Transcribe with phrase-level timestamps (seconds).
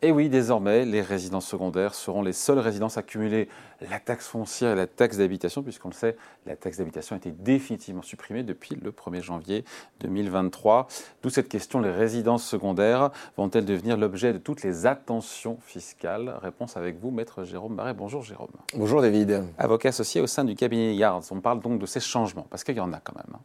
[0.00, 3.48] Et oui, désormais, les résidences secondaires seront les seules résidences à cumuler
[3.90, 7.32] la taxe foncière et la taxe d'habitation, puisqu'on le sait, la taxe d'habitation a été
[7.32, 9.64] définitivement supprimée depuis le 1er janvier
[10.00, 10.86] 2023.
[11.22, 16.32] D'où cette question, les résidences secondaires vont-elles devenir l'objet de toutes les attentions fiscales?
[16.42, 17.94] Réponse avec vous, maître Jérôme Barret.
[17.94, 18.50] Bonjour Jérôme.
[18.76, 19.42] Bonjour David.
[19.58, 21.24] Avocat associé au sein du cabinet Yards.
[21.32, 23.36] On parle donc de ces changements, parce qu'il y en a quand même.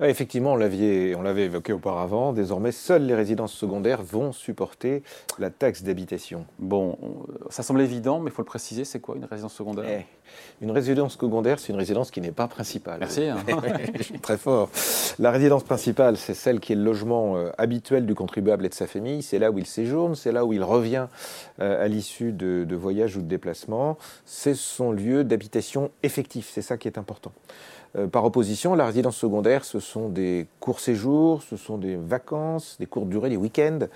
[0.00, 0.06] Hein.
[0.06, 2.32] effectivement, on l'avait évoqué auparavant.
[2.32, 5.02] Désormais, seules les résidences secondaires vont supporter
[5.38, 5.97] la taxe d'habitation
[6.58, 6.98] Bon,
[7.50, 9.84] ça semble évident, mais il faut le préciser, c'est quoi une résidence secondaire?
[9.88, 12.98] Eh, Une résidence secondaire, c'est une résidence qui n'est pas principale.
[13.00, 13.24] Merci.
[13.24, 13.38] Hein.
[14.22, 14.70] Très fort.
[15.18, 18.74] La résidence principale, c'est celle qui est le logement euh, habituel du contribuable et de
[18.74, 19.22] sa famille.
[19.22, 21.06] C'est là où il séjourne, c'est là où il revient
[21.60, 23.98] euh, à l'issue de, de voyages ou de déplacements.
[24.24, 27.32] C'est son lieu d'habitation effectif, c'est ça qui est important.
[27.96, 32.76] Euh, par opposition, la résidence secondaire, ce sont des courts séjours, ce sont des vacances,
[32.78, 33.86] des courtes durées, des week-ends.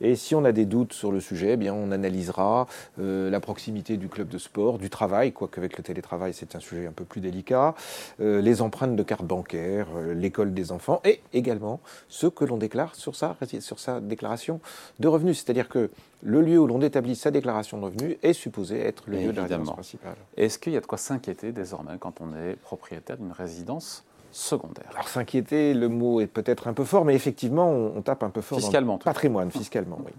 [0.00, 2.66] Et si on a des doutes sur le sujet, eh bien on analysera
[2.98, 6.60] euh, la proximité du club de sport, du travail, quoique avec le télétravail c'est un
[6.60, 7.74] sujet un peu plus délicat,
[8.20, 12.94] euh, les empreintes de carte bancaire, l'école des enfants, et également ce que l'on déclare
[12.94, 14.60] sur sa, sur sa déclaration
[14.98, 15.38] de revenus.
[15.38, 15.90] C'est-à-dire que
[16.22, 19.36] le lieu où l'on établit sa déclaration de revenus est supposé être le lieu de
[19.36, 20.16] la résidence principale.
[20.36, 24.90] Est-ce qu'il y a de quoi s'inquiéter désormais quand on est propriétaire d'une résidence secondaire?
[24.92, 28.40] Alors s'inquiéter, le mot est peut-être un peu fort, mais effectivement, on, tape un peu
[28.40, 30.12] fort fiscalement, dans le patrimoine, fiscalement, oui.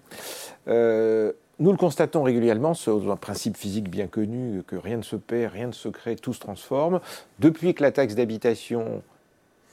[0.67, 5.15] Euh, nous le constatons régulièrement, c'est un principe physique bien connu, que rien ne se
[5.15, 7.01] perd, rien ne se crée, tout se transforme.
[7.37, 9.03] Depuis que la taxe d'habitation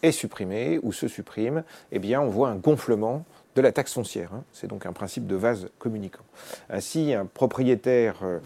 [0.02, 3.24] est supprimée ou se supprime, eh bien, on voit un gonflement
[3.58, 4.32] de la taxe foncière.
[4.32, 4.44] Hein.
[4.52, 6.22] C'est donc un principe de vase communicant.
[6.70, 8.38] Ainsi, un propriétaire euh,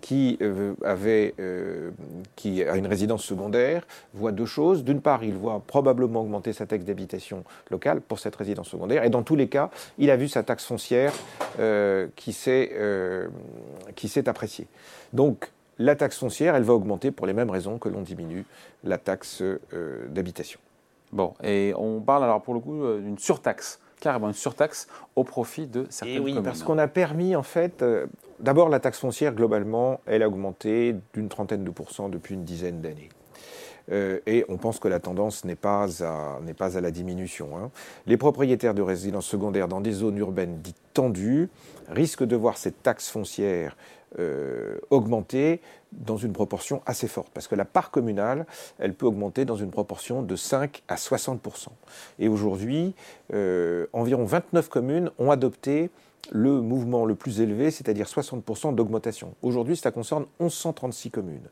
[0.00, 1.90] qui, euh, avait, euh,
[2.34, 4.82] qui a une résidence secondaire voit deux choses.
[4.82, 9.04] D'une part, il voit probablement augmenter sa taxe d'habitation locale pour cette résidence secondaire.
[9.04, 11.12] Et dans tous les cas, il a vu sa taxe foncière
[12.16, 12.78] qui s'est
[14.26, 14.66] appréciée.
[15.12, 18.46] Donc, la taxe foncière, elle va augmenter pour les mêmes raisons que l'on diminue
[18.82, 19.42] la taxe
[20.08, 20.58] d'habitation.
[21.12, 25.66] Bon, et on parle alors pour le coup d'une surtaxe carrément une surtaxe au profit
[25.66, 28.06] de certaines Et oui, parce qu'on a permis en fait, euh,
[28.38, 32.82] d'abord la taxe foncière globalement, elle a augmenté d'une trentaine de pourcents depuis une dizaine
[32.82, 33.08] d'années.
[33.90, 37.56] Euh, et on pense que la tendance n'est pas à, n'est pas à la diminution.
[37.56, 37.70] Hein.
[38.06, 41.48] Les propriétaires de résidences secondaires dans des zones urbaines dites tendues
[41.88, 43.74] risquent de voir cette taxe foncière
[44.18, 45.60] euh, augmenter
[45.92, 48.46] dans une proportion assez forte, parce que la part communale,
[48.78, 51.68] elle peut augmenter dans une proportion de 5 à 60%
[52.18, 52.94] Et aujourd'hui,
[53.32, 55.90] euh, environ 29 communes ont adopté
[56.30, 59.34] le mouvement le plus élevé, c'est-à-dire 60% d'augmentation.
[59.42, 61.48] Aujourd'hui, ça concerne 1136 communes.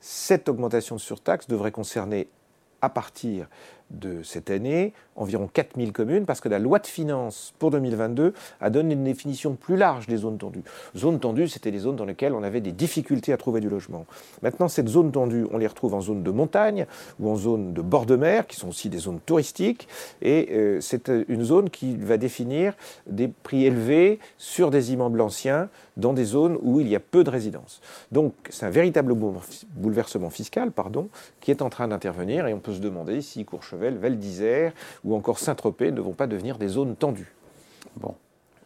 [0.00, 2.28] Cette augmentation de surtaxe devrait concerner
[2.82, 3.48] à partir
[3.90, 8.70] de cette année, environ 4000 communes, parce que la loi de finances pour 2022 a
[8.70, 10.62] donné une définition plus large des zones tendues.
[10.96, 14.06] Zones tendues, c'était les zones dans lesquelles on avait des difficultés à trouver du logement.
[14.42, 16.86] Maintenant, cette zone tendue, on les retrouve en zone de montagne
[17.18, 19.88] ou en zone de bord de mer, qui sont aussi des zones touristiques,
[20.22, 22.74] et euh, c'est une zone qui va définir
[23.06, 27.24] des prix élevés sur des immeubles anciens dans des zones où il y a peu
[27.24, 27.80] de résidences.
[28.12, 31.08] Donc, c'est un véritable bouleversement fiscal, pardon,
[31.40, 34.72] qui est en train d'intervenir, et on peut se demander si Courchevel Val d'Isère
[35.04, 37.32] ou encore Saint-Tropez ne vont pas devenir des zones tendues.
[37.96, 38.14] Bon.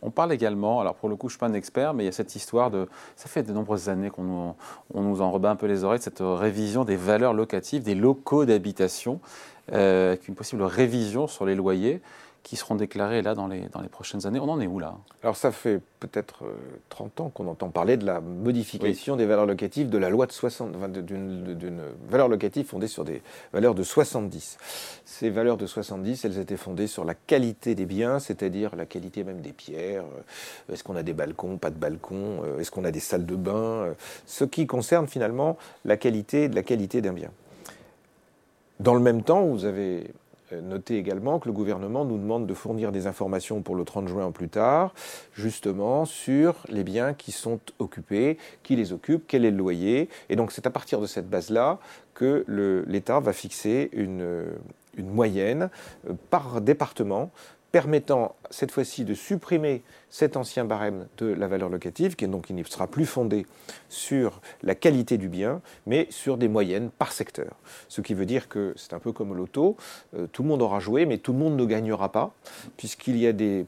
[0.07, 2.07] On parle également, alors pour le coup je ne suis pas un expert, mais il
[2.07, 2.87] y a cette histoire de,
[3.17, 4.55] ça fait de nombreuses années qu'on nous,
[4.93, 8.45] on nous en rebat un peu les oreilles, cette révision des valeurs locatives, des locaux
[8.45, 9.21] d'habitation,
[9.73, 12.03] euh, avec une possible révision sur les loyers
[12.44, 14.38] qui seront déclarés là dans les, dans les prochaines années.
[14.38, 14.99] On en est où là?
[15.22, 16.44] Alors ça fait peut-être
[16.91, 20.27] 30 euh, ans qu'on entend parler de la modification des valeurs locatives de la loi
[20.27, 23.22] de 60, d'une valeur locative fondée sur des
[23.55, 24.59] valeurs de 70.
[25.06, 29.25] Ces valeurs de 70, elles étaient fondées sur la qualité des biens, c'est-à-dire la qualité
[29.25, 30.05] même des pierres.
[30.05, 33.26] Euh, est-ce qu'on a des balcons, pas de balcons euh, Est-ce qu'on a des salles
[33.26, 33.94] de bain
[34.26, 35.56] Ce qui concerne finalement
[35.87, 37.31] la qualité de la qualité d'un bien.
[38.81, 40.11] Dans le même temps, vous avez
[40.62, 44.31] notez également que le gouvernement nous demande de fournir des informations pour le 30 juin
[44.31, 44.95] plus tard,
[45.35, 50.09] justement sur les biens qui sont occupés, qui les occupe, quel est le loyer.
[50.29, 51.79] Et donc c'est à partir de cette base-là
[52.15, 52.45] que
[52.87, 54.47] l'État va fixer une,
[54.97, 55.71] une moyenne
[56.09, 57.31] euh, par département
[57.75, 62.62] permettant cette fois-ci de supprimer cet ancien barème de la valeur locative, qui donc ne
[62.62, 63.47] sera plus fondé
[63.88, 67.56] sur la qualité du bien, mais sur des moyennes par secteur.
[67.88, 69.76] Ce qui veut dire que c'est un peu comme l'auto,
[70.17, 72.32] euh, tout le monde aura joué, mais tout le monde ne gagnera pas,
[72.76, 73.67] puisqu'il y a des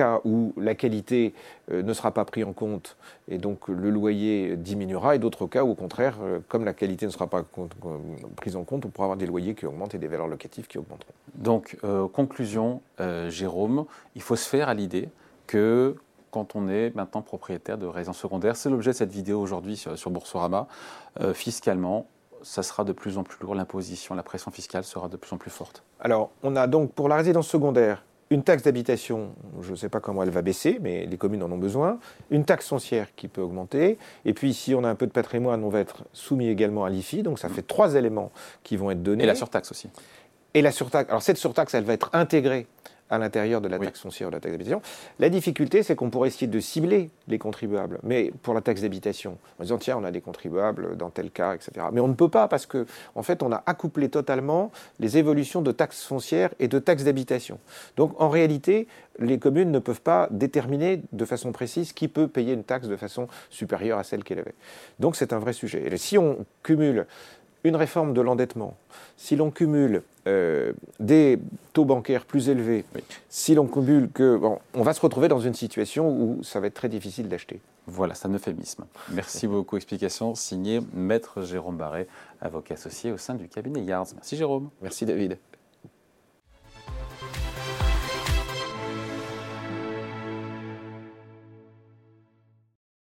[0.00, 1.34] cas où la qualité
[1.70, 2.96] euh, ne sera pas prise en compte
[3.28, 7.06] et donc le loyer diminuera, et d'autres cas où au contraire, euh, comme la qualité
[7.06, 7.44] ne sera pas
[8.36, 10.78] prise en compte, on pourra avoir des loyers qui augmentent et des valeurs locatives qui
[10.78, 11.14] augmenteront.
[11.34, 12.82] Donc, euh, conclusion,
[13.28, 15.08] Jérôme, il faut se faire à l'idée
[15.46, 15.96] que
[16.30, 18.56] quand on est maintenant propriétaire de résidence secondaire.
[18.56, 20.66] C'est l'objet de cette vidéo aujourd'hui sur, Boursorama.
[21.20, 22.06] Euh, fiscalement,
[22.42, 25.36] ça sera de plus en plus lourd, l'imposition, la pression fiscale sera de plus en
[25.36, 25.82] plus forte.
[26.00, 29.98] Alors, on a donc pour la résidence secondaire une taxe d'habitation, je ne sais pas
[29.98, 31.98] comment elle va baisser, mais les communes en ont besoin,
[32.30, 35.64] une taxe foncière qui peut augmenter, et puis si on a un peu de patrimoine,
[35.64, 38.30] on va être soumis également à l'IFI, donc ça fait trois éléments
[38.62, 39.24] qui vont être donnés.
[39.24, 39.90] Et la surtaxe aussi.
[40.54, 42.68] Et la surtaxe, alors cette surtaxe, elle va être intégrée
[43.10, 44.80] à l'intérieur de la taxe foncière ou de la taxe d'habitation.
[45.18, 49.36] La difficulté, c'est qu'on pourrait essayer de cibler les contribuables, mais pour la taxe d'habitation,
[49.58, 51.86] en disant tiens, on a des contribuables dans tel cas, etc.
[51.92, 55.62] Mais on ne peut pas parce que, en fait, on a accouplé totalement les évolutions
[55.62, 57.58] de taxes foncières et de taxes d'habitation.
[57.96, 58.86] Donc, en réalité,
[59.18, 62.96] les communes ne peuvent pas déterminer de façon précise qui peut payer une taxe de
[62.96, 64.54] façon supérieure à celle qu'elle avait.
[64.98, 65.86] Donc, c'est un vrai sujet.
[65.86, 67.06] Et si on cumule
[67.64, 68.76] une réforme de l'endettement,
[69.16, 71.38] si l'on cumule euh, des
[71.72, 72.84] taux bancaires plus élevés,
[73.28, 74.36] si l'on cumule que.
[74.36, 77.60] Bon, on va se retrouver dans une situation où ça va être très difficile d'acheter.
[77.86, 78.84] Voilà, c'est un euphémisme.
[79.10, 79.76] Merci beaucoup.
[79.76, 82.06] Explication signée Maître Jérôme Barré,
[82.40, 84.08] avocat associé au sein du cabinet Yards.
[84.14, 84.70] Merci Jérôme.
[84.80, 85.38] Merci David.